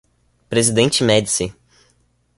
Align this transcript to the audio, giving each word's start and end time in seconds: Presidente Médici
Presidente 0.49 1.03
Médici 1.05 1.53